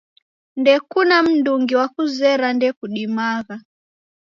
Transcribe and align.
Ndekuna 0.59 1.15
mndungi 1.25 1.73
wakuzera 1.79 2.47
ndekudimagha 2.55 3.55